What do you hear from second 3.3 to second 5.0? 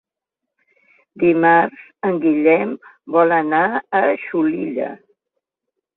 anar a Xulilla.